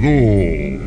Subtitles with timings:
[0.00, 0.77] L'Aixordador.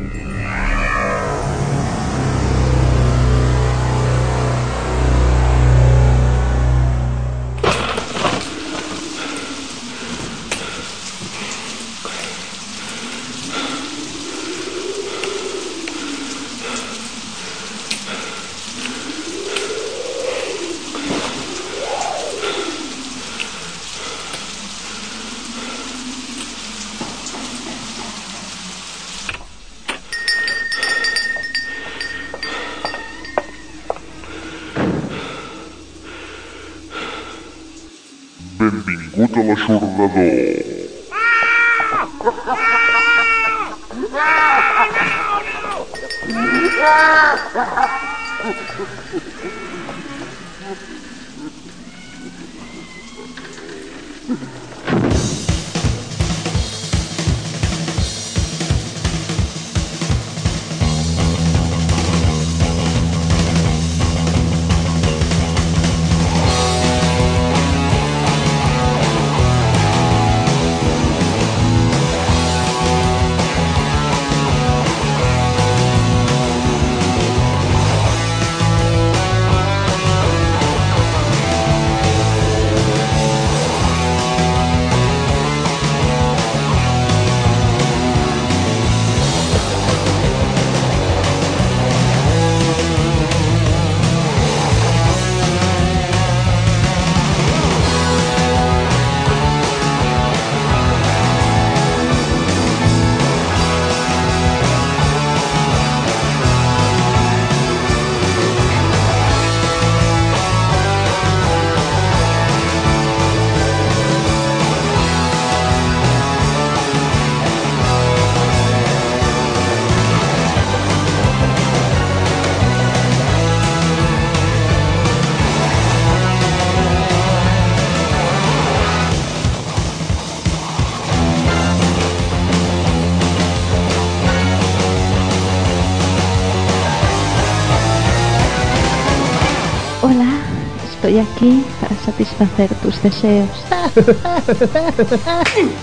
[141.22, 143.62] Aquí para satisfacer tus deseos.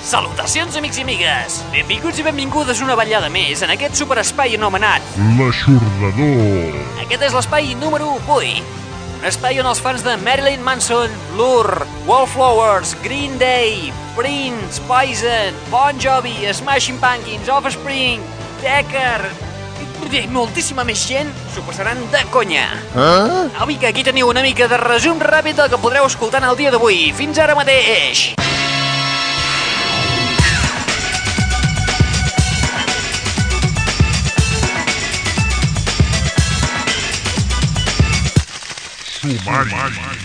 [0.04, 1.62] Salutacions, amics i amigues!
[1.74, 5.02] Benvinguts i benvingudes una ballada més en aquest superespai anomenat
[5.40, 6.78] L'Aixordador.
[7.06, 8.78] Aquest és l'espai número 8.
[9.20, 11.68] Un espai on els fans de Marilyn Manson, Blur,
[12.08, 18.24] Wallflowers, Green Day, Prince, Poison, Bon Jovi, Smashing Pumpkins, Offspring,
[18.64, 19.49] Decker
[20.08, 22.66] i moltíssima més gent s'ho passaran de conya.
[22.96, 23.48] Ah?
[23.64, 26.58] Avui que aquí teniu una mica de resum ràpid del que podreu escoltar en el
[26.58, 27.12] dia d'avui.
[27.14, 28.34] Fins ara mateix!
[39.20, 39.70] Sumari.
[39.70, 40.19] Three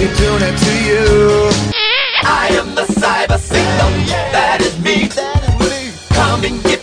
[0.00, 1.50] I'd be doing it to you.
[2.22, 3.90] I am the cyber signal,
[4.30, 5.08] that is me.
[6.14, 6.77] Come and get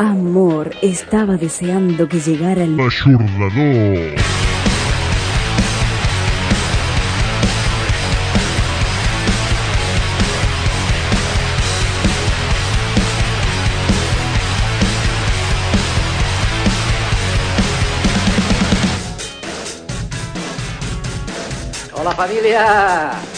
[0.00, 4.14] Amor estaba deseando que llegara el L'aixordador.
[21.92, 23.37] Hola, família!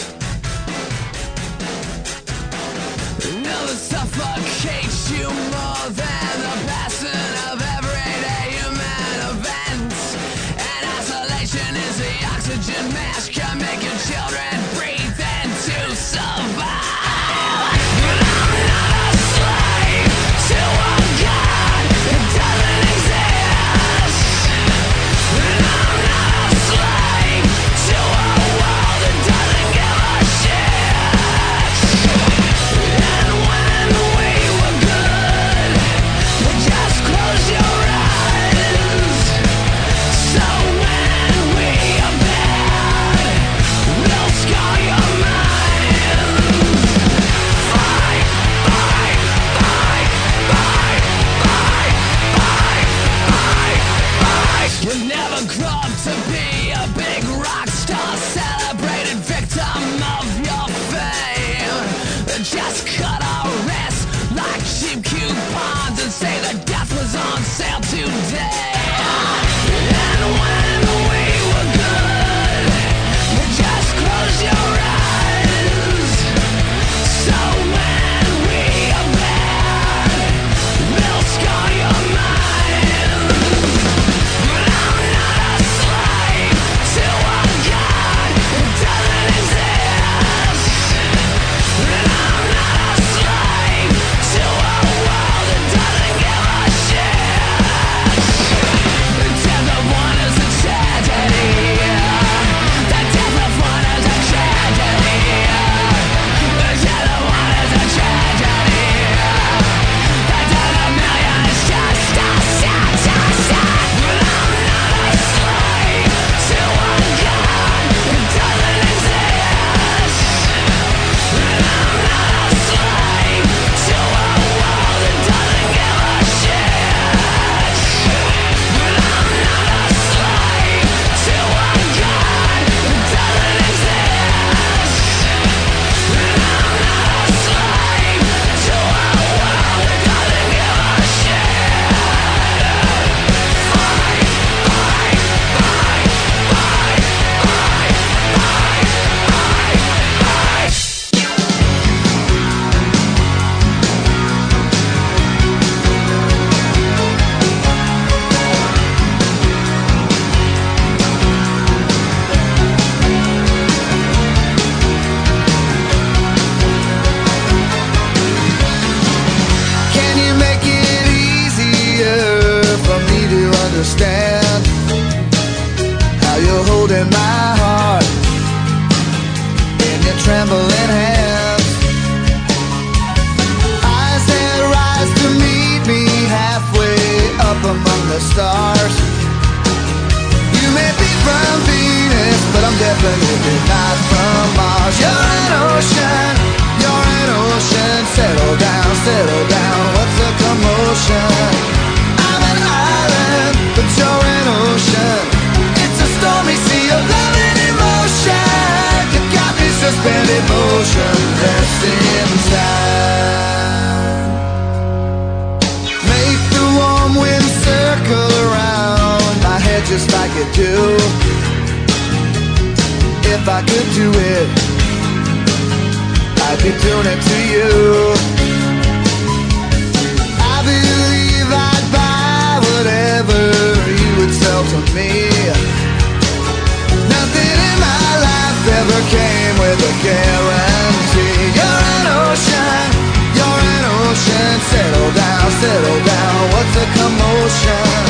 [247.51, 248.05] ocean.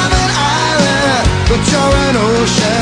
[0.00, 2.75] I'm an island, but you're an ocean.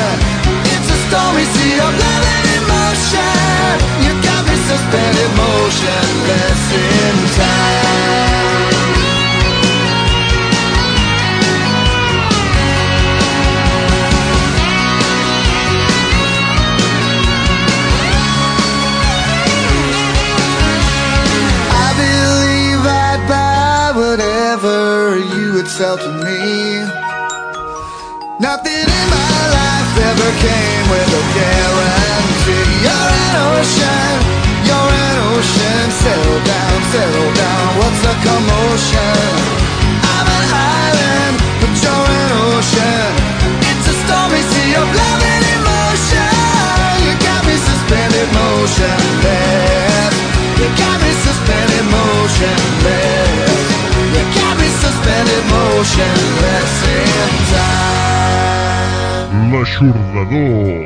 [59.78, 59.92] Time.
[59.92, 60.83] L'aixordador.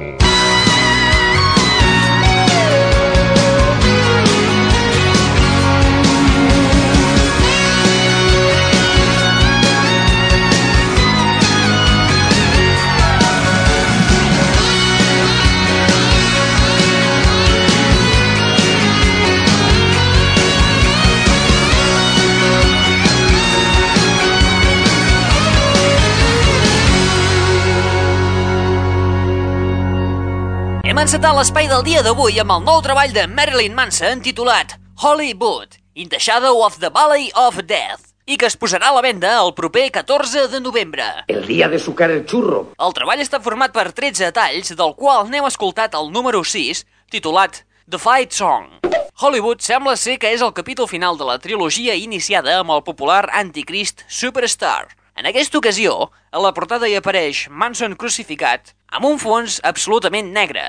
[31.19, 35.75] Hem encetat l'espai del dia d'avui amb el nou treball de Marilyn Manson titulat Hollywood,
[35.99, 39.33] in the Shadow of the Valley of Death, i que es posarà a la venda
[39.41, 41.03] el proper 14 de novembre.
[41.27, 42.69] El día de sucar el churro.
[42.79, 47.65] El treball està format per 13 talls, del qual n'heu escoltat el número 6, titulat
[47.91, 48.71] The Fight Song.
[49.19, 53.25] Hollywood sembla ser que és el capítol final de la trilogia iniciada amb el popular
[53.35, 54.87] anticrist Superstar.
[55.19, 60.63] En aquesta ocasió, a la portada hi apareix Manson crucificat amb un fons absolutament negre.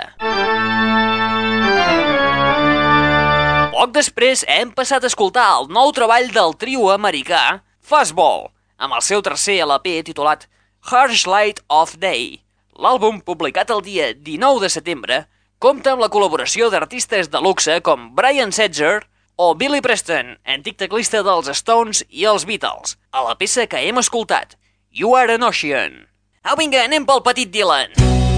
[3.75, 7.43] Poc després hem passat a escoltar el nou treball del trio americà
[7.91, 8.47] Fastball,
[8.81, 10.47] amb el seu tercer LP titulat
[10.81, 12.41] Harsh Light of Day.
[12.73, 15.21] L'àlbum, publicat el dia 19 de setembre,
[15.61, 19.03] compta amb la col·laboració d'artistes de luxe com Brian Setzer
[19.41, 24.01] o Billy Preston, antic teclista dels Stones i els Beatles, a la peça que hem
[24.03, 24.57] escoltat,
[24.91, 26.01] You Are an Ocean.
[26.43, 27.95] Au vinga, anem pel petit Dylan.
[27.95, 28.28] Now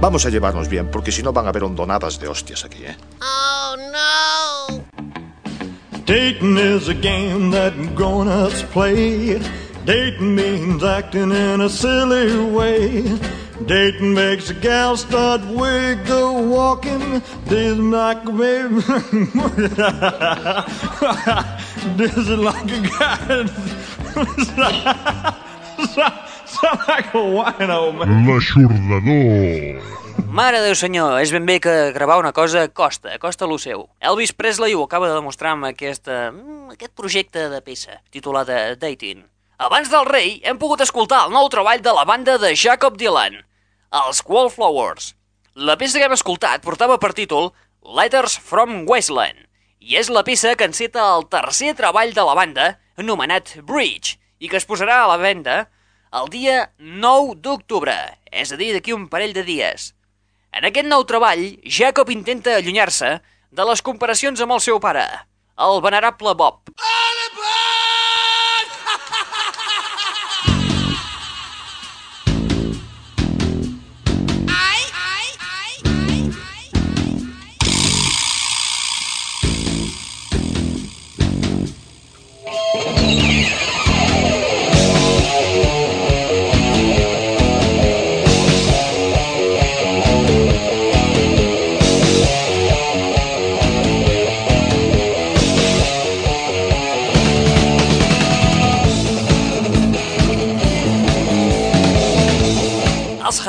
[0.00, 2.96] Vamos a llevarnos bien, porque si no van a haber hondonadas de hostias aquí, ¿eh?
[3.20, 4.82] Oh no!
[6.06, 9.38] Dating is a game that grown-ups play.
[9.84, 13.02] Dating means acting in a silly way.
[13.66, 17.22] Dating makes a gal start wiggle walking.
[17.44, 18.80] This like a baby.
[21.96, 23.46] this is like a guy.
[28.26, 29.98] L'aixordador.
[30.30, 33.88] Mare Déu senyor, és ben bé que gravar una cosa costa, costa lo seu.
[33.98, 39.24] Elvis Presley ho acaba de demostrar amb aquesta, mm, aquest projecte de peça, titulada Dating.
[39.58, 43.42] Abans del rei, hem pogut escoltar el nou treball de la banda de Jacob Dylan,
[43.92, 45.14] els Wallflowers.
[45.54, 49.48] La peça que hem escoltat portava per títol Letters from Wasteland,
[49.80, 54.48] i és la peça que enceta el tercer treball de la banda, anomenat Bridge, i
[54.48, 55.66] que es posarà a la venda
[56.10, 57.94] el dia 9 d'octubre,
[58.32, 59.92] és a dir, d'aquí un parell de dies.
[60.50, 63.12] En aquest nou treball, Jacob intenta allunyar-se
[63.50, 65.06] de les comparacions amb el seu pare,
[65.68, 66.74] el venerable Bob.
[66.74, 67.79] Els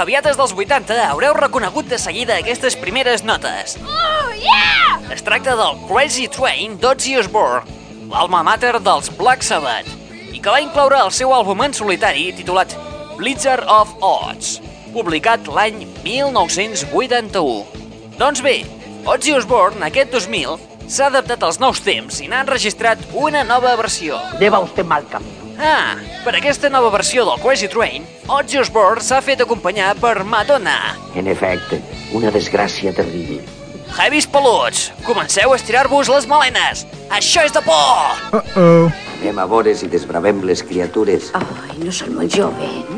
[0.01, 3.75] javiates dels 80 haureu reconegut de seguida aquestes primeres notes.
[3.85, 4.97] Oh yeah!
[5.13, 7.69] Es tracta del Crazy Train d'Ozzy Osbourne,
[8.09, 9.91] l'alma mater dels Black Sabbath,
[10.33, 12.73] i que va incloure el seu àlbum en solitari titulat
[13.19, 14.55] Blizzard of Odds,
[14.95, 17.85] publicat l'any 1981.
[18.17, 18.55] Doncs bé,
[19.05, 24.17] Ozzy Osbourne aquest 2000 s'ha adaptat als nous temps i n'ha enregistrat una nova versió.
[24.41, 25.40] Lleva usted mal camino.
[25.61, 25.93] Ah,
[26.25, 30.95] per aquesta nova versió del Crazy Train, Ozzy Osbourne s'ha fet acompanyar per Madonna.
[31.13, 31.77] En efecte,
[32.17, 33.43] una desgràcia terrible.
[33.91, 36.85] Heavis peluts, comenceu a estirar-vos les malenes.
[37.13, 38.89] Això és de por!
[39.21, 41.29] Anem a veure si desbravem les criatures.
[41.37, 42.90] Ai, no són molt jovens?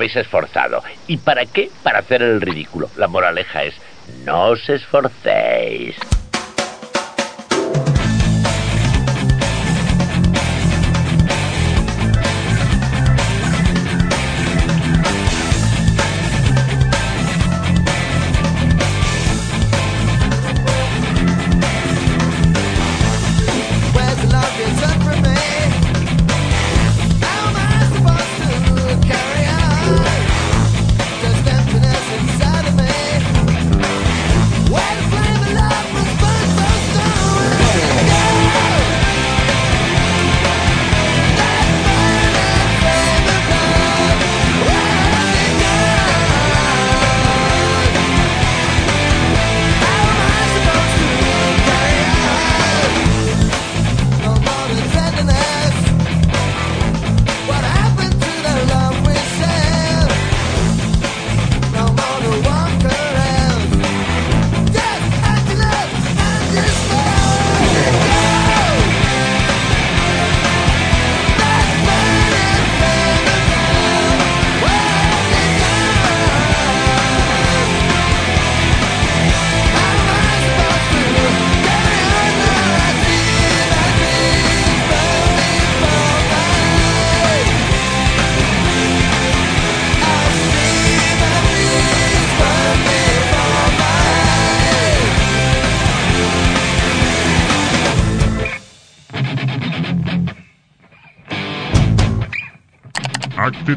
[0.00, 0.82] Habéis esforzado.
[1.06, 1.70] ¿Y para qué?
[1.82, 2.88] Para hacer el ridículo.
[2.96, 3.74] La moraleja es,
[4.24, 5.96] no os esforcéis.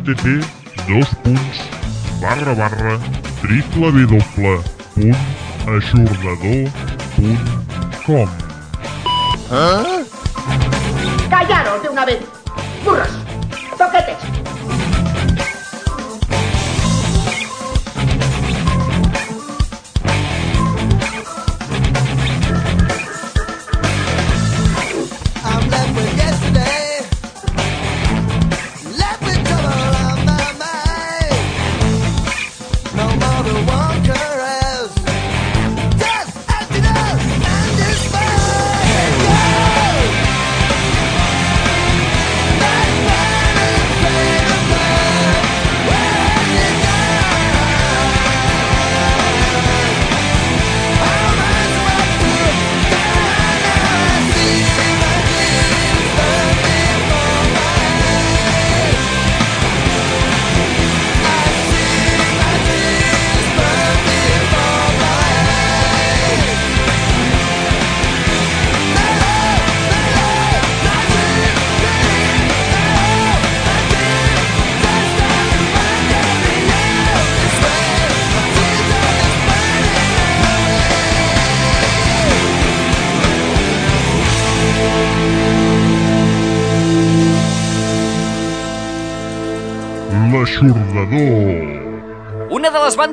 [0.03, 0.43] Http
[0.87, 1.59] dos punts
[2.21, 2.99] barra barra
[3.41, 4.19] triple w
[4.95, 5.15] punt
[5.67, 6.69] aixordador
[7.15, 7.39] punt
[8.05, 8.27] com
[11.29, 12.42] ¡Callaros de una vez!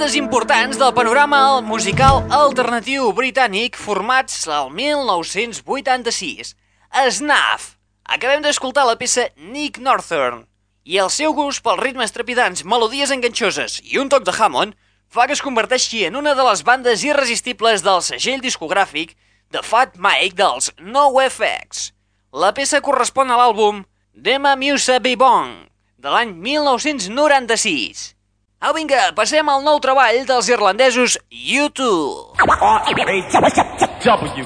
[0.01, 6.55] Bandes importants del panorama musical alternatiu britànic formats al 1986,
[7.13, 7.75] Snuff.
[8.09, 10.47] Acabem d'escoltar la peça Nick Northern
[10.89, 14.73] i el seu gust pels ritmes trepidants, melodies enganxoses i un toc de Hammond
[15.05, 19.13] fa que es converteixi en una de les bandes irresistibles del segell discògràfic
[19.53, 21.91] de Fat Mike dels NoFX.
[22.33, 23.85] La peça correspon a l'àlbum
[24.15, 25.69] Dema Musa Bebong,
[26.01, 28.15] de l'any 1996.
[28.61, 31.85] Au, vinga, passem al nou treball dels irlandesos U2.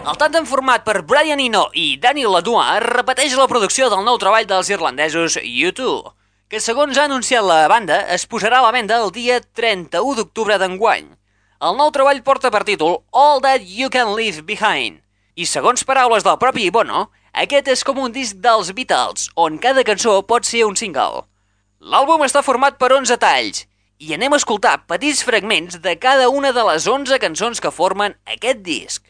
[0.06, 4.46] El tàndem format per Brian Eno i Daniel Ladois repeteix la producció del nou treball
[4.46, 6.14] dels irlandesos U2,
[6.46, 10.60] que segons ha anunciat la banda es posarà a la venda el dia 31 d'octubre
[10.62, 11.10] d'enguany.
[11.66, 15.02] El nou treball porta per títol All That You Can Leave Behind,
[15.34, 19.82] i segons paraules del propi Bono, aquest és com un disc dels Beatles, on cada
[19.82, 21.26] cançó pot ser un single.
[21.82, 23.66] L'àlbum està format per 11 talls,
[23.98, 28.16] i anem a escoltar petits fragments de cada una de les 11 cançons que formen
[28.26, 29.04] aquest disc.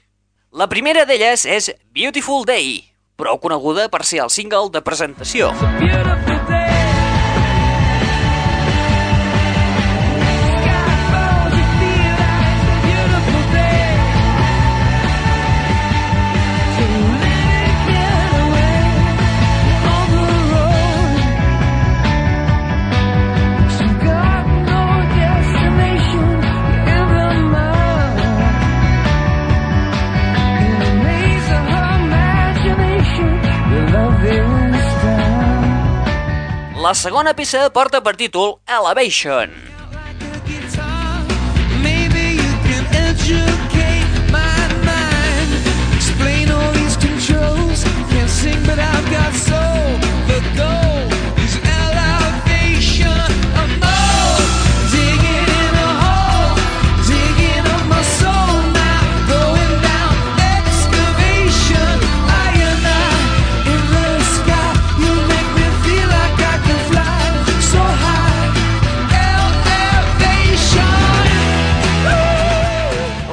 [0.52, 2.84] La primera d'elles és Beautiful Day,
[3.16, 5.50] prou coneguda per ser el single de presentació.
[36.94, 39.73] La segona peça porta per títol Elevation.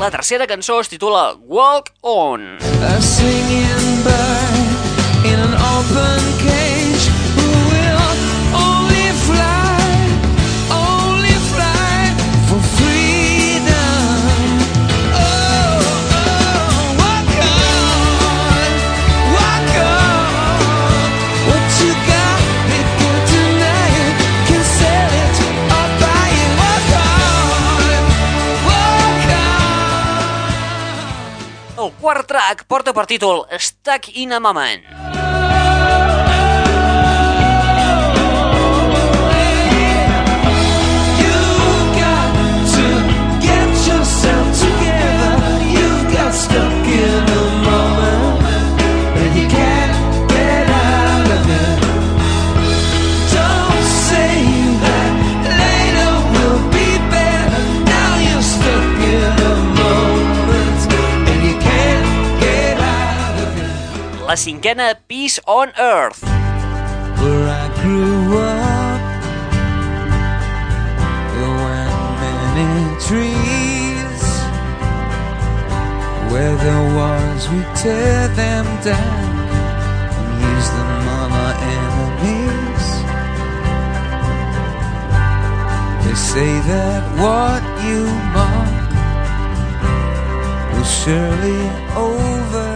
[0.01, 2.57] La tercera cançó es titula Walk On.
[2.57, 6.30] A singing bird in an open
[32.31, 35.10] track porta per títol Stuck in a Moment.
[64.31, 66.23] La cinquena Peace on Earth.
[66.23, 69.01] Where I grew up,
[71.35, 71.55] there
[72.55, 74.21] many trees.
[76.31, 79.35] Where there was, we tear them down
[80.15, 82.87] and use them on our enemies.
[86.05, 88.91] They say that what you mark
[90.73, 91.61] will surely
[91.97, 92.70] overtake.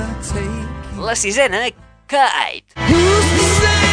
[1.06, 1.70] La sisena
[2.08, 3.85] Kite.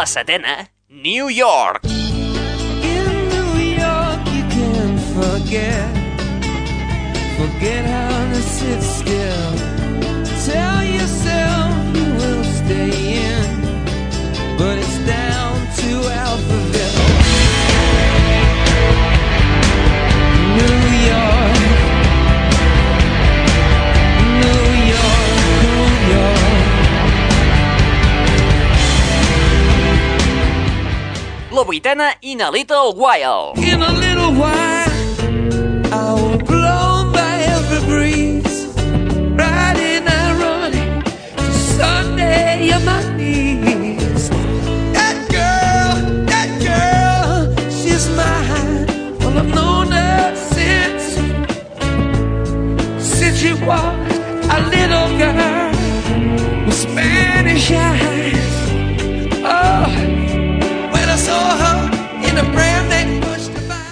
[0.00, 1.99] La setena New York.
[31.64, 33.52] Vuitena In a Little While.
[33.56, 34.88] In a little while,
[35.92, 38.66] I will by every breeze,
[39.36, 41.04] riding ironic
[41.36, 44.30] to Sunday on my knees.
[44.96, 48.86] That girl, that girl, she's mine.
[49.18, 51.04] Well, I've known her since,
[53.02, 54.10] since she was
[54.48, 55.70] a little girl
[56.66, 58.19] with Spanish eyes.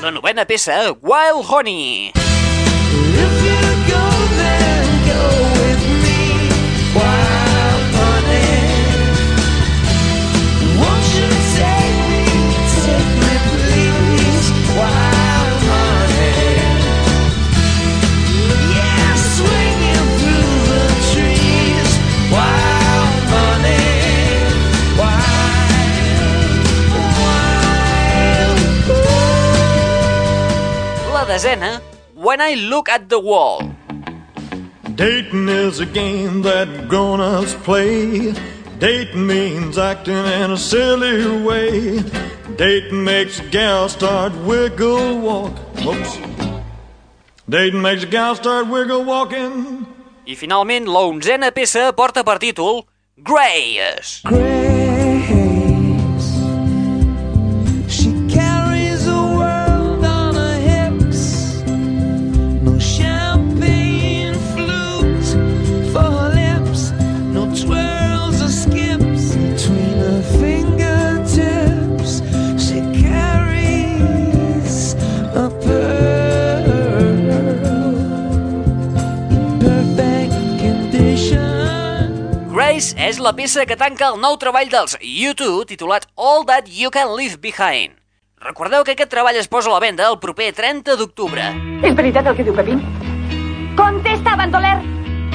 [0.09, 2.13] La novena peça Wild Honey.
[2.15, 3.78] If you
[31.29, 31.81] desena
[32.15, 33.71] When I Look at the Wall.
[34.97, 38.35] Dating is a game that grown-ups play.
[38.79, 42.03] Dating means acting in a silly way.
[42.57, 45.55] Dating makes a gal start wiggle walk.
[45.85, 46.19] Whoops.
[47.49, 49.87] Dating makes a gal start wiggle walking.
[50.27, 52.85] I finalment, la onzena peça porta per títol
[53.23, 54.23] Grace.
[54.29, 55.08] She
[82.79, 87.11] és la peça que tanca el nou treball dels U2 titulat All That You Can
[87.17, 87.97] Leave Behind.
[88.39, 91.49] Recordeu que aquest treball es posa a la venda el proper 30 d'octubre.
[91.83, 92.85] És veritat el que diu Pepín?
[93.79, 94.77] Contesta, bandoler!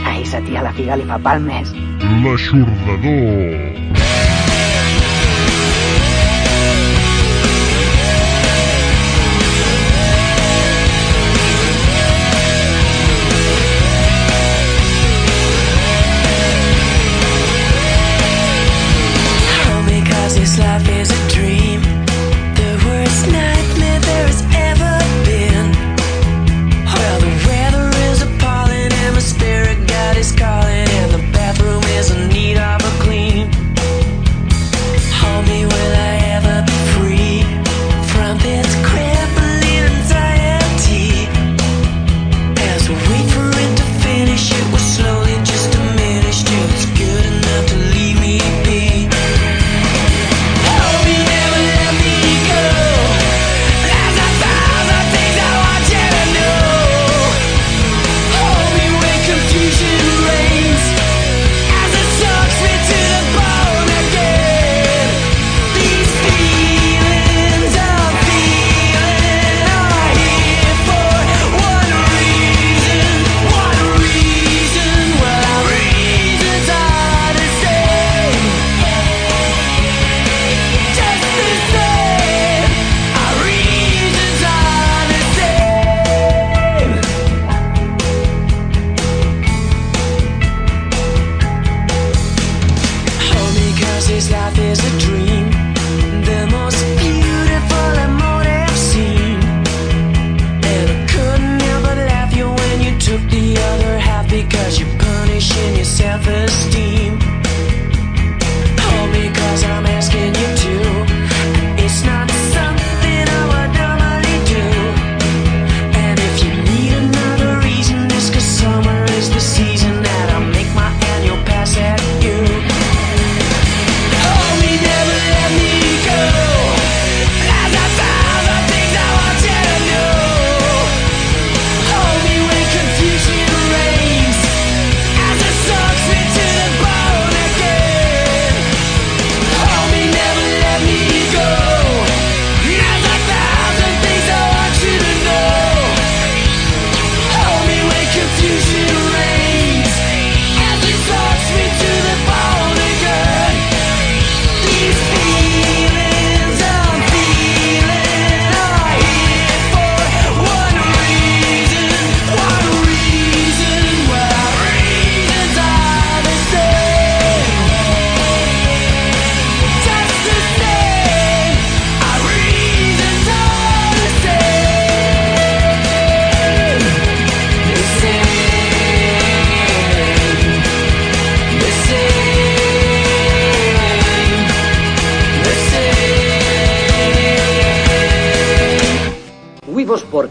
[0.08, 1.76] A esa tia la figa li fa palmes.
[2.24, 4.03] L'aixordador.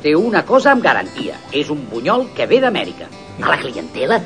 [0.02, 1.36] Porta una cosa amb garantia.
[1.54, 3.06] És un bunyol que ve d'Amèrica.
[3.38, 4.18] A la clientela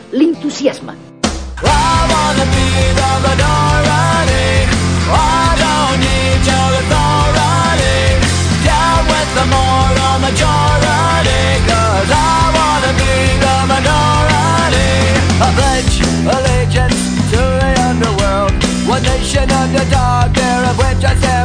[15.56, 16.00] pledge
[16.36, 18.52] allegiance to the underworld.
[18.88, 21.35] One nation under dark, there of which I stand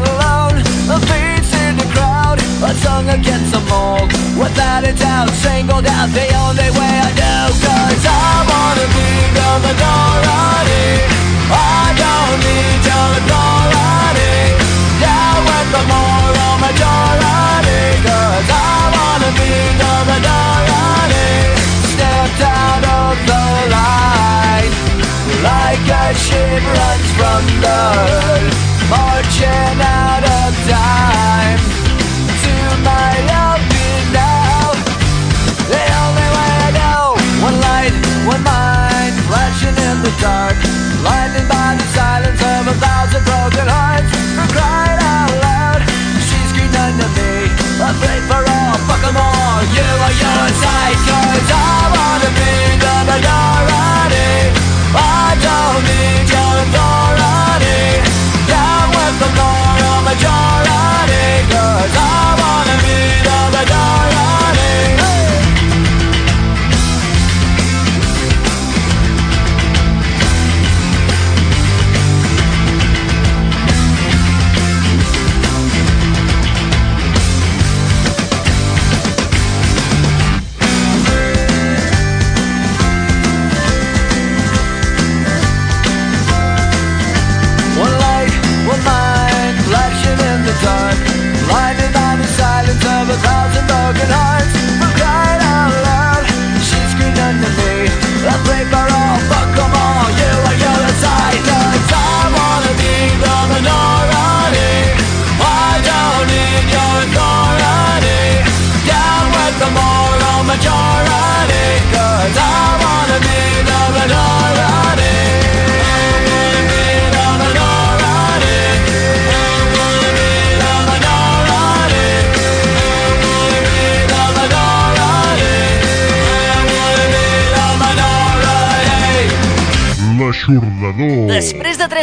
[3.02, 4.12] a song against the mold.
[4.38, 7.48] Without a doubt, singled out the only way I know.
[7.62, 10.90] Cause I wanna be the minority.
[11.50, 14.38] I don't need your authority.
[15.02, 17.82] Down with the moral majority.
[18.06, 21.32] Cause I wanna be the minority.
[21.94, 23.44] Stepped out of the
[23.76, 24.74] line.
[25.44, 27.80] Like a ship runs from the.
[28.90, 30.41] Marching out
[40.22, 40.56] dark.
[41.02, 44.10] Blinded by the silence of a thousand broken hearts.
[44.38, 45.82] For crying out loud.
[46.28, 47.50] She screamed under me.
[47.82, 49.60] Afraid for all, fuck 'em all.
[49.76, 52.54] You are your side, cause I wanna be
[52.84, 54.11] the minority.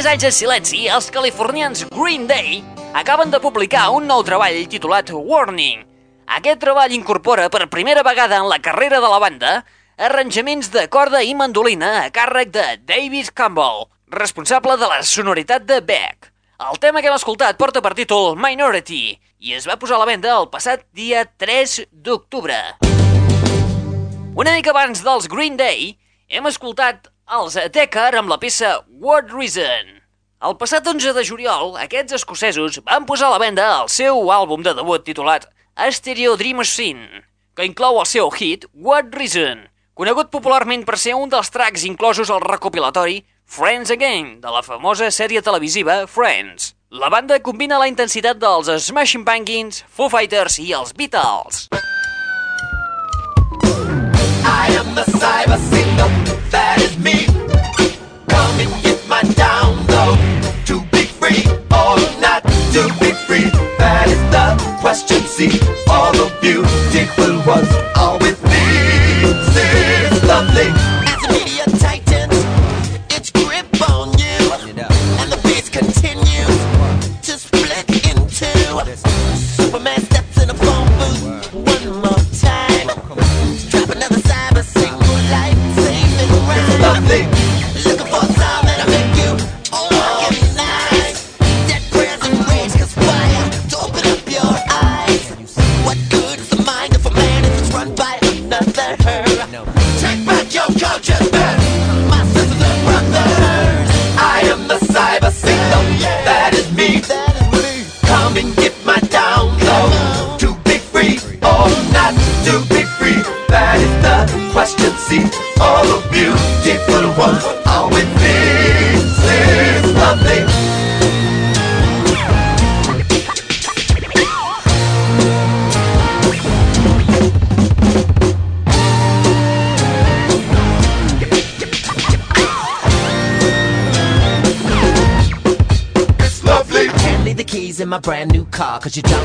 [0.08, 2.62] Anys de silenci, els californians Green Day
[2.96, 5.82] acaben de publicar un nou treball titulat Warning.
[6.38, 9.50] Aquest treball incorpora per primera vegada en la carrera de la banda
[10.00, 15.82] arranjaments de corda i mandolina a càrrec de David Campbell, responsable de la sonoritat de
[15.84, 16.32] Beck.
[16.70, 19.12] El tema que hem escoltat porta per títol Minority
[19.44, 22.56] i es va posar a la venda el passat dia 3 d'octubre.
[24.38, 25.98] Una mica abans dels Green Day,
[26.32, 29.98] hem escoltat els Decker amb la peça What Reason.
[30.48, 34.62] El passat 11 de juliol, aquests escocesos van posar a la venda el seu àlbum
[34.64, 35.44] de debut titulat
[35.92, 37.24] Stereo Dream Machine,
[37.54, 39.66] que inclou el seu hit What Reason,
[39.98, 45.10] conegut popularment per ser un dels tracks inclosos al recopilatori Friends Again, de la famosa
[45.12, 46.72] sèrie televisiva Friends.
[46.88, 51.66] La banda combina la intensitat dels Smashing Pumpkins, Foo Fighters i els Beatles.
[54.60, 56.10] I am the cyber singer,
[56.50, 57.26] that is me.
[58.26, 60.18] Come and get my download.
[60.66, 62.42] To be free or not
[62.74, 63.48] to be free,
[63.78, 64.46] that is the
[64.80, 65.20] question.
[65.36, 68.64] See, all the beautiful ones are with me.
[69.54, 70.77] This lovely.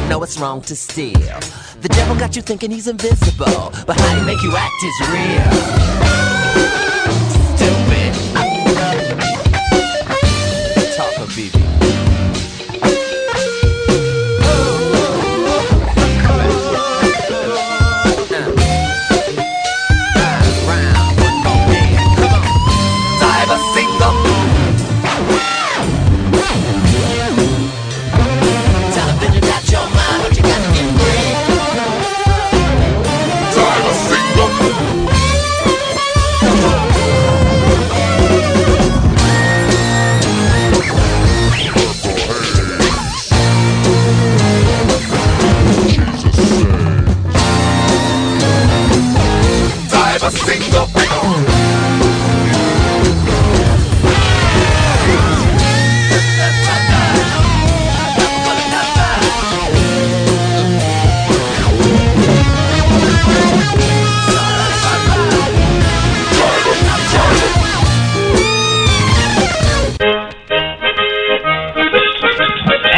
[0.09, 1.39] Know it's wrong to steal.
[1.81, 6.22] The devil got you thinking he's invisible, but how he make you act is real.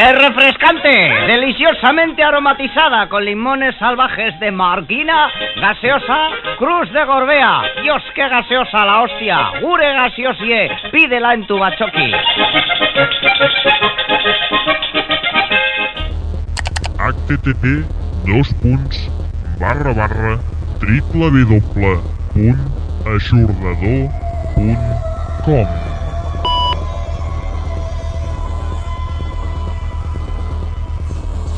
[0.06, 0.90] Es refrescante,
[1.26, 6.30] deliciosamente aromatizada con limones salvajes de marquina, gaseosa,
[6.60, 7.64] cruz de gorbea.
[7.82, 9.50] Dios, qué gaseosa la hostia.
[9.62, 12.12] Gure gaseosie, pídela en tu bachoqui.
[17.00, 17.66] http
[18.28, 19.10] dos punts
[19.60, 20.38] barra barra
[20.82, 21.96] www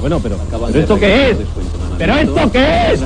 [0.08, 1.38] Bueno, pero, ¿pero esto qué es?
[1.98, 3.02] ¿Pero esto qué es?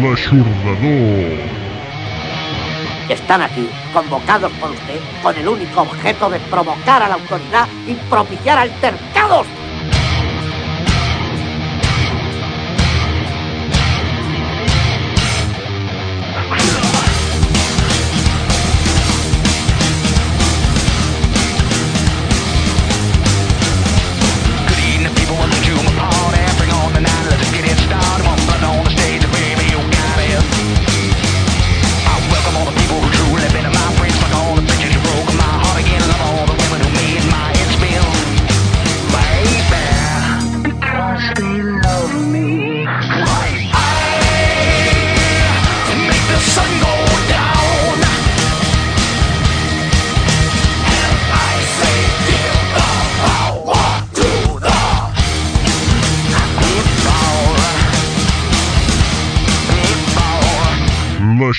[0.00, 1.38] l'aixordador
[3.10, 7.92] Están aquí, convocados por usted, con el único objeto de provocar a la autoridad y
[8.08, 9.57] propiciar altercados.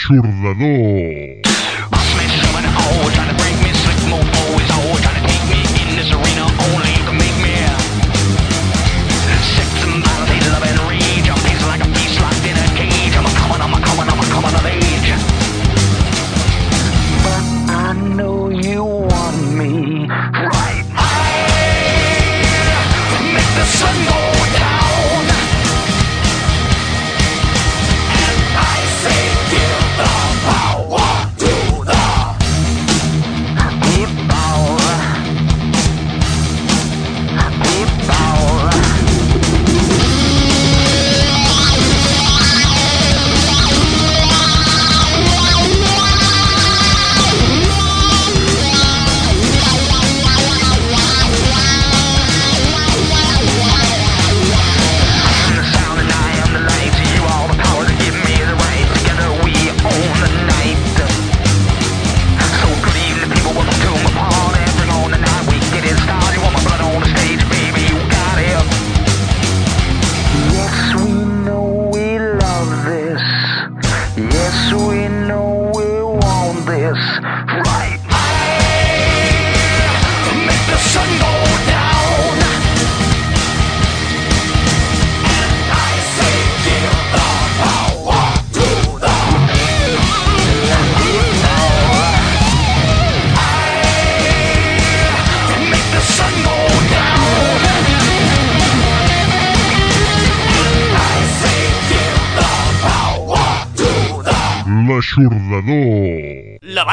[0.10, 1.29] L'aixordador.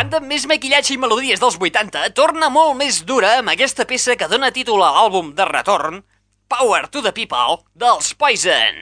[0.07, 4.29] Banda més maquillatge i melodies dels 80 torna molt més dura amb aquesta peça que
[4.31, 6.05] dona títol a l'àlbum de retorn,
[6.47, 8.79] Power to the People, dels Poison.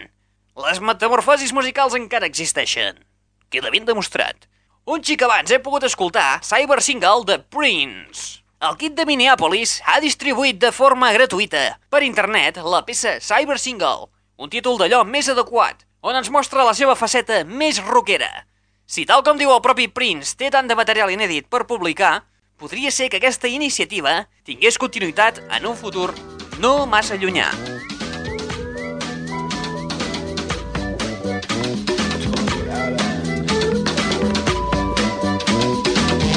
[0.66, 3.00] Les metamorfosis musicals encara existeixen.
[3.48, 4.44] Queda ben demostrat.
[4.84, 8.44] Un xic abans he pogut escoltar Cyber Single de Prince.
[8.60, 14.10] El kit de Minneapolis ha distribuït de forma gratuïta per internet la peça Cyber Single,
[14.36, 18.44] un títol d'allò més adequat, on ens mostra la seva faceta més rockera.
[18.86, 22.26] Si tal com diu el propi Prince té tant de material inèdit per publicar,
[22.60, 26.12] podria ser que aquesta iniciativa tingués continuïtat en un futur
[26.60, 27.48] no massa llunyà.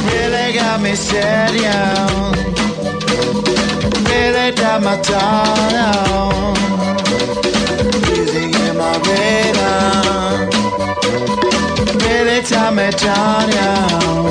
[0.08, 2.08] Really got me sad, yeah.
[4.08, 4.96] Really got my
[8.70, 9.47] in my.
[12.72, 14.27] Me down, yeah.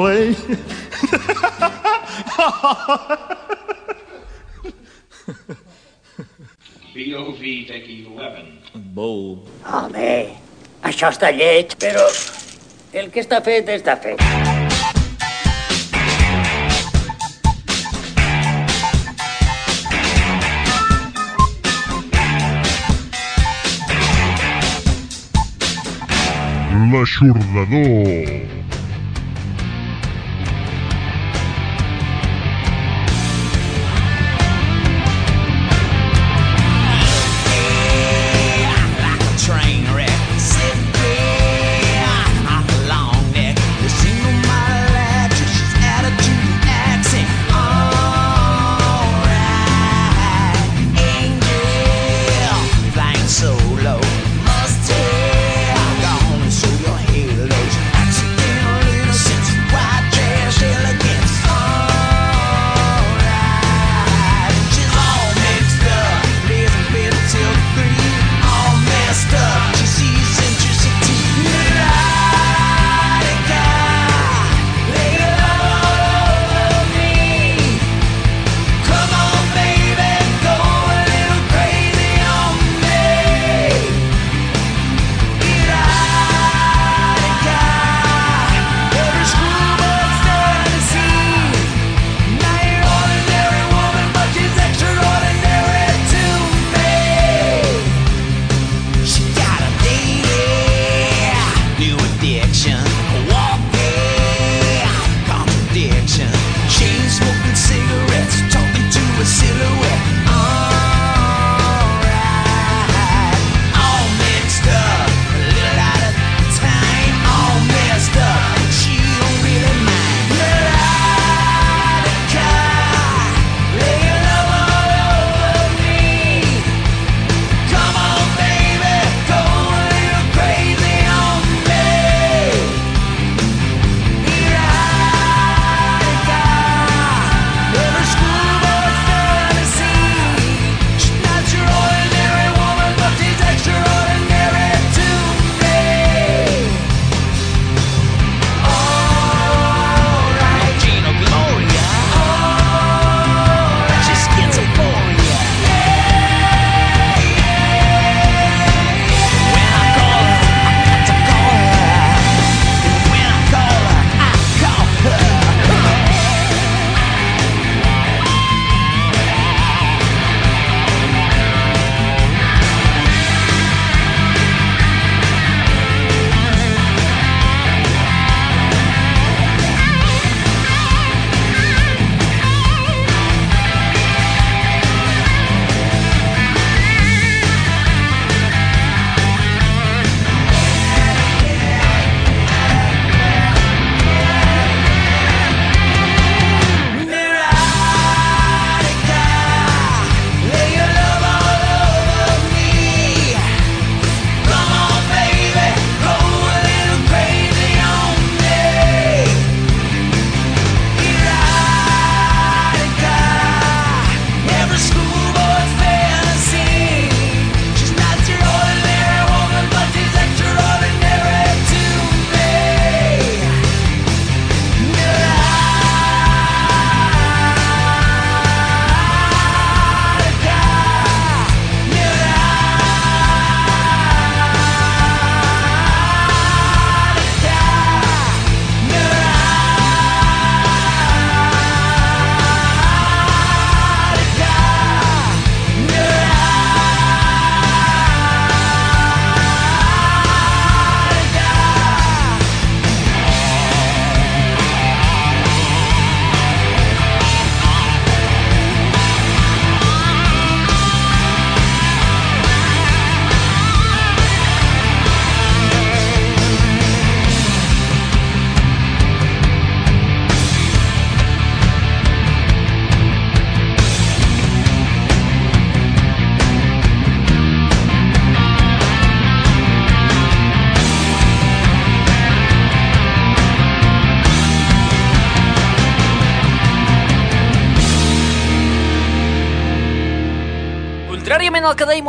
[0.00, 0.34] play.
[6.94, 8.70] POV taking 11.
[8.96, 9.44] Bow.
[9.66, 10.12] Home,
[10.82, 12.06] això està lleig, però
[12.96, 14.24] el que està fet està fet.
[26.90, 28.59] L'Aixordador.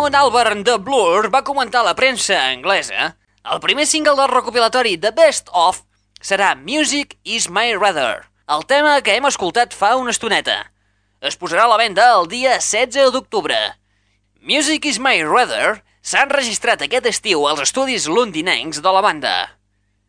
[0.02, 3.12] Damon Albarn de Blur va comentar a la premsa anglesa
[3.54, 5.84] el primer single del recopilatori The Best Of
[6.26, 10.58] serà Music is My Rather, el tema que hem escoltat fa una estoneta.
[11.22, 13.60] Es posarà a la venda el dia 16 d'octubre.
[14.42, 19.38] Music is My Rather s'han registrat aquest estiu als estudis londinencs de la banda.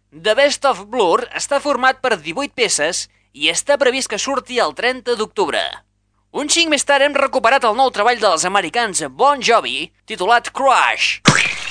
[0.08, 4.72] The Best of Blur està format per 18 peces i està previst que surti el
[4.72, 5.66] 30 d'octubre.
[6.32, 11.18] Un xing més tard hem recuperat el nou treball dels americans Bon Jovi, titulat Crush.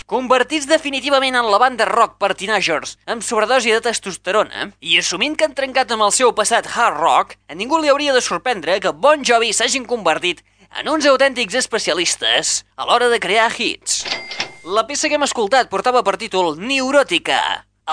[0.06, 5.48] Convertits definitivament en la banda rock per teenagers amb sobredosi de testosterona i assumint que
[5.48, 8.92] han trencat amb el seu passat hard rock, a ningú li hauria de sorprendre que
[8.94, 10.44] Bon Jovi s'hagin convertit
[10.78, 14.04] en uns autèntics especialistes a l'hora de crear hits.
[14.62, 17.42] La peça que hem escoltat portava per títol Neuròtica,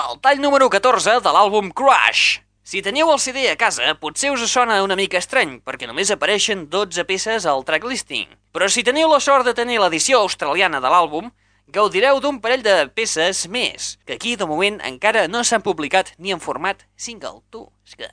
[0.05, 2.43] el tall número 14 de l'àlbum Crush.
[2.69, 6.67] Si teniu el CD a casa, potser us sona una mica estrany, perquè només apareixen
[6.69, 8.27] 12 peces al tracklisting.
[8.53, 11.31] Però si teniu la sort de tenir l'edició australiana de l'àlbum,
[11.73, 16.29] gaudireu d'un parell de peces més, que aquí de moment encara no s'han publicat ni
[16.29, 17.41] en format single.
[17.49, 18.11] Tu, és que...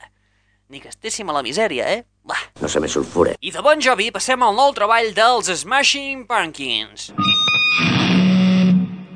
[0.72, 2.06] Ni que estéssim a la misèria, eh?
[2.24, 2.40] Va.
[2.56, 3.36] No se me sulfure.
[3.44, 7.10] I de Bon Jovi passem al nou treball dels Smashing Pumpkins.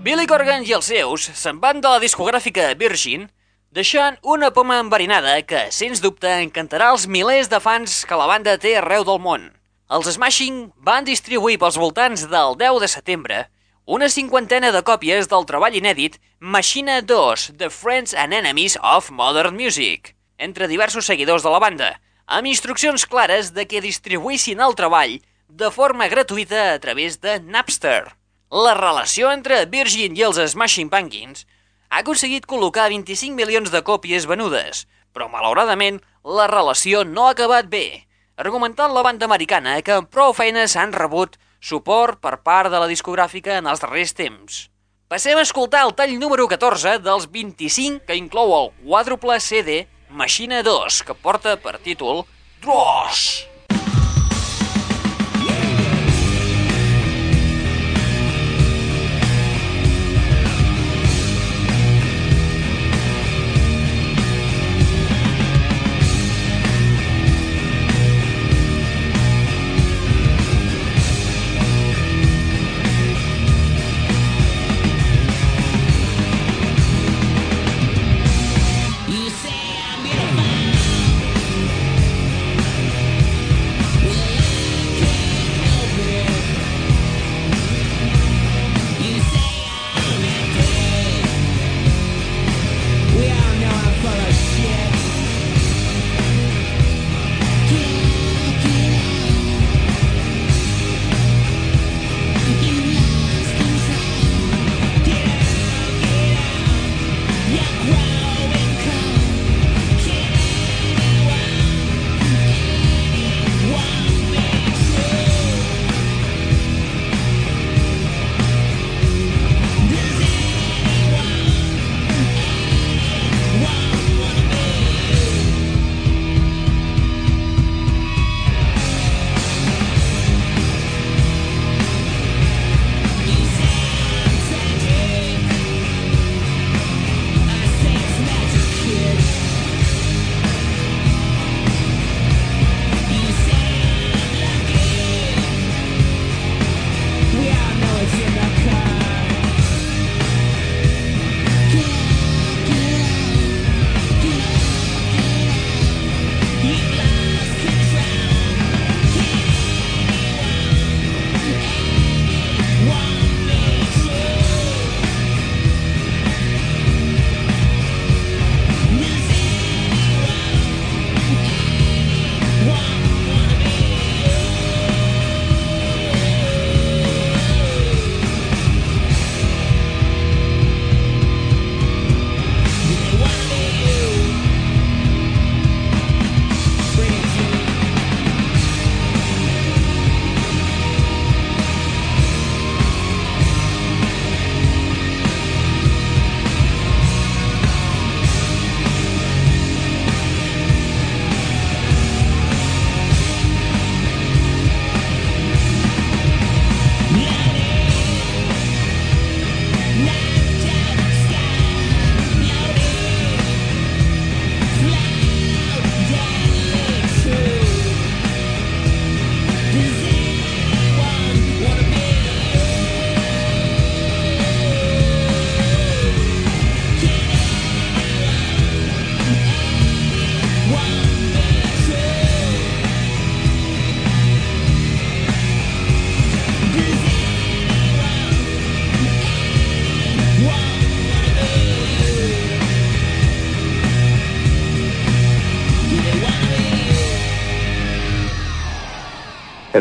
[0.05, 3.31] Billy Corgan i els seus se'n van de la discogràfica Virgin
[3.71, 8.57] deixant una poma enverinada que, sens dubte, encantarà els milers de fans que la banda
[8.59, 9.47] té arreu del món.
[9.91, 13.39] Els Smashing van distribuir pels voltants del 10 de setembre
[13.91, 19.57] una cinquantena de còpies del treball inèdit Machina 2, The Friends and Enemies of Modern
[19.59, 21.91] Music, entre diversos seguidors de la banda,
[22.27, 25.19] amb instruccions clares de que distribuïssin el treball
[25.49, 28.15] de forma gratuïta a través de Napster.
[28.51, 31.47] La relació entre Virgin i els Smashing Pumpkins
[31.91, 35.99] ha aconseguit col·locar 25 milions de còpies venudes, però malauradament
[36.39, 38.07] la relació no ha acabat bé,
[38.39, 42.89] argumentant la banda americana que amb prou feines han rebut suport per part de la
[42.89, 44.63] discogràfica en els darrers temps.
[45.11, 50.63] Passem a escoltar el tall número 14 dels 25 que inclou el quàdruple CD Machina
[50.63, 52.23] 2, que porta per títol
[52.63, 53.50] Dross.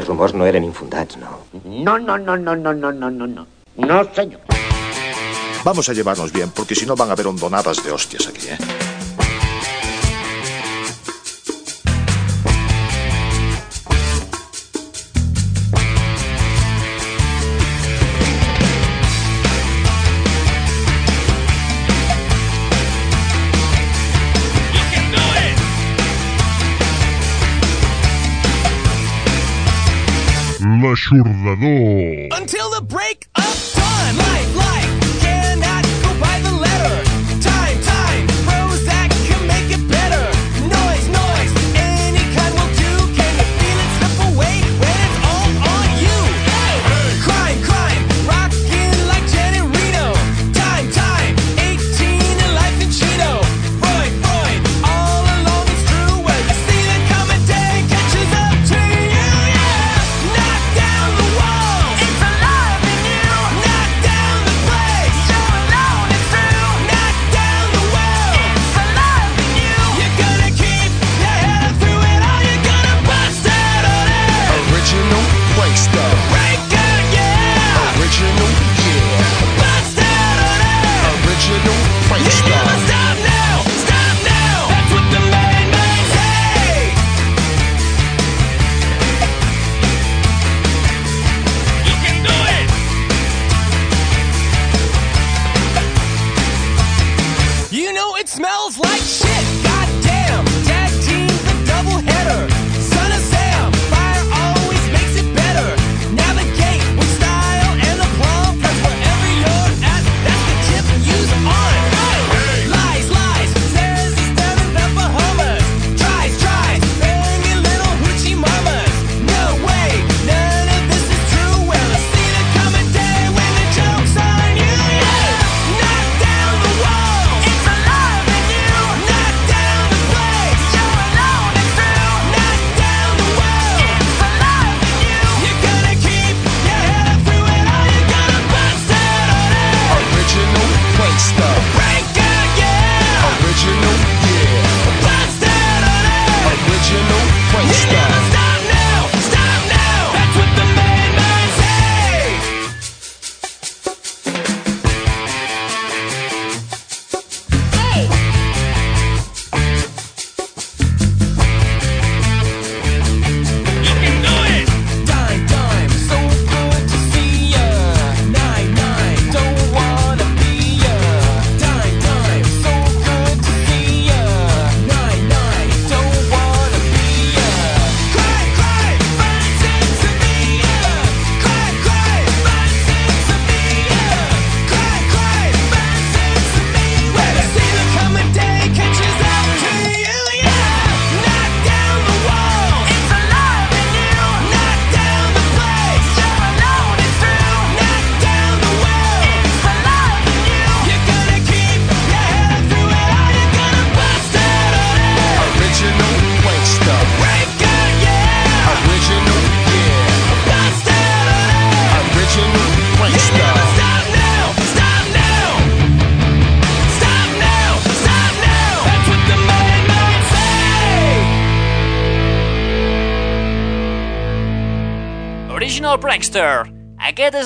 [0.10, 1.46] els rumors no eren infundats, no?
[1.64, 3.46] No, no, no, no, no, no, no, no, no.
[3.78, 4.42] No, señor.
[5.64, 8.58] Vamos a llevarnos bien, porque si no van a haber hondonadas de hostias aquí, ¿eh?
[32.32, 33.29] Until the break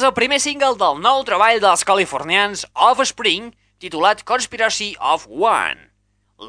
[0.03, 5.79] és el primer single del nou treball dels californians Offspring, titulat Conspiracy of One.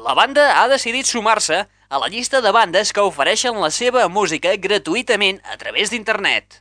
[0.03, 4.51] La banda ha decidit sumar-se a la llista de bandes que ofereixen la seva música
[4.59, 6.59] gratuïtament a través d'internet.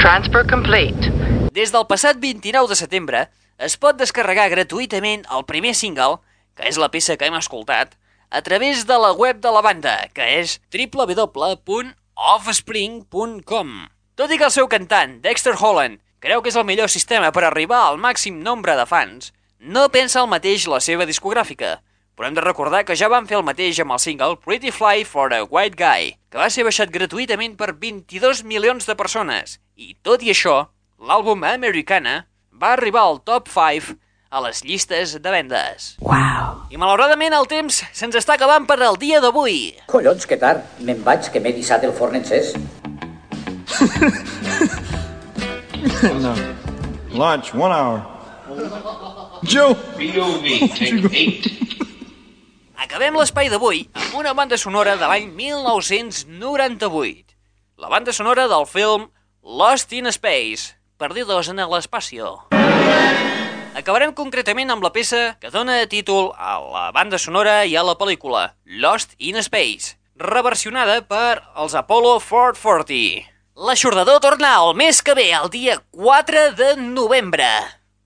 [0.00, 1.12] Transfer complete.
[1.52, 3.28] Des del passat 29 de setembre
[3.68, 6.24] es pot descarregar gratuïtament el primer single,
[6.56, 8.00] que és la peça que hem escoltat,
[8.32, 13.68] a través de la web de la banda, que és www.offspring.com.
[14.14, 17.42] Tot i que el seu cantant, Dexter Holland, creu que és el millor sistema per
[17.44, 19.28] arribar al màxim nombre de fans,
[19.60, 21.76] no pensa el mateix la seva discogràfica,
[22.16, 25.04] però hem de recordar que ja van fer el mateix amb el single Pretty Fly
[25.04, 29.92] for a White Guy, que va ser baixat gratuïtament per 22 milions de persones, i
[30.00, 30.62] tot i això,
[30.96, 32.22] l'àlbum Americana
[32.56, 33.98] va arribar al top 5
[34.34, 35.90] a les llistes de vendes.
[36.00, 36.64] Wow.
[36.72, 39.74] I malauradament el temps se'ns està acabant per al dia d'avui.
[39.92, 40.64] Collons, que tard.
[40.80, 42.56] Me'n vaig, que m'he dissat el forn encès.
[46.12, 46.34] no.
[47.10, 48.04] Lunch, one hour.
[49.44, 49.74] Joe!
[50.76, 51.00] Take.
[52.76, 57.32] Acabem l'espai d'avui amb una banda sonora de l'any 1998.
[57.80, 59.08] La banda sonora del film
[59.42, 62.44] Lost in Space, Perdidos en l'espacio.
[63.74, 67.96] Acabarem concretament amb la peça que dona títol a la banda sonora i a la
[67.98, 73.33] pel·lícula Lost in Space, reversionada per els Apollo 440.
[73.54, 77.46] L'aixordador torna el mes que ve, el dia 4 de novembre.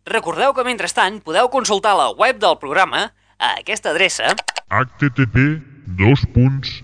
[0.05, 4.35] Recordeu que mentrestant podeu consultar la web del programa a aquesta adreça
[4.69, 5.65] http
[5.97, 6.83] dos punts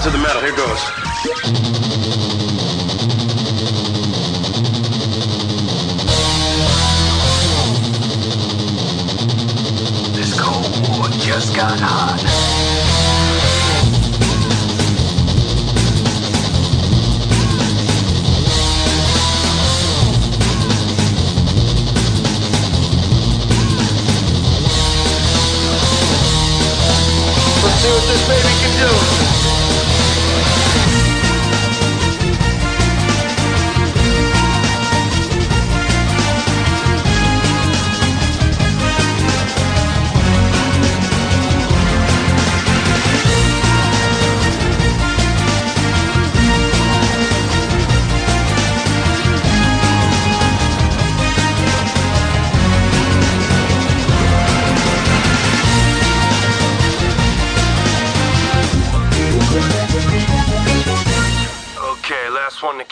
[0.04, 0.42] To the metal.
[0.42, 1.93] Here goes.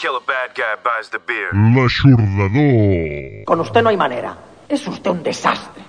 [0.03, 1.49] Kill a bad guy buys the beer.
[1.53, 3.45] L'aixordador.
[3.45, 4.37] Con usted no hay manera.
[4.67, 5.81] Es usted un desastre.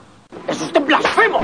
[0.47, 1.41] Es usted blasfemo.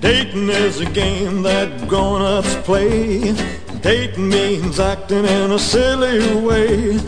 [0.00, 3.34] Dating is a game that grown-ups play.
[3.82, 6.98] Dating means acting in a silly way.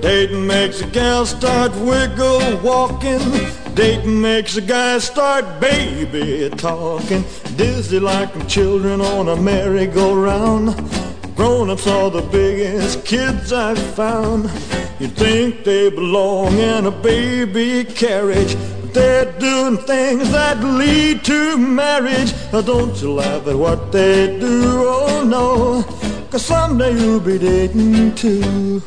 [0.00, 3.24] Dating makes a gal start wiggle walking.
[3.74, 7.24] Dating makes a guy start baby talking.
[7.56, 10.68] Dizzy like them children on a merry-go-round.
[11.42, 14.44] Grown-ups are the biggest kids I've found.
[15.00, 18.54] You'd think they belong in a baby carriage.
[18.92, 22.32] They're doing things that lead to marriage.
[22.52, 25.82] Now don't you laugh at what they do, oh no.
[26.30, 28.80] Cause someday you'll be dating too.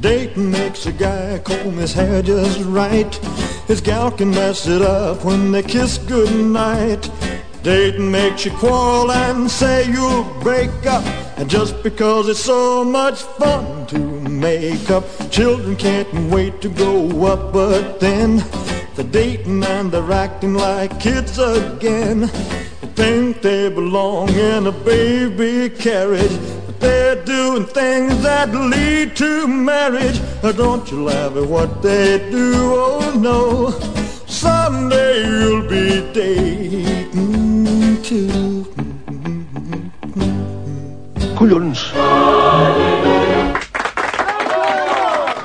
[0.00, 3.14] Dating makes a guy comb his hair just right.
[3.68, 7.08] His gal can mess it up when they kiss goodnight.
[7.64, 11.02] Dating makes you quarrel and say you'll break up.
[11.38, 17.24] And just because it's so much fun to make up, children can't wait to grow
[17.24, 17.54] up.
[17.54, 18.44] But then
[18.94, 22.30] they're dating and they're acting like kids again.
[22.82, 26.36] They think they belong in a baby carriage.
[26.66, 30.20] But they're doing things that lead to marriage.
[30.42, 33.70] Don't you laugh at what they do, oh no.
[34.26, 37.03] Someday you'll be dating
[38.04, 38.28] too.
[41.38, 41.80] Collons.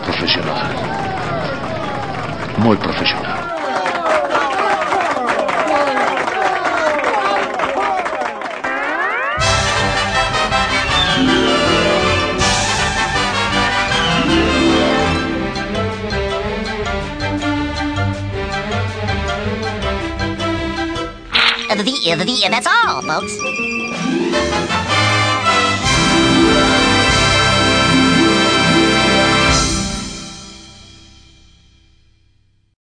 [0.03, 0.59] Professional.
[2.59, 3.28] Molt professional.
[22.01, 23.68] The, the, the, that's all, folks.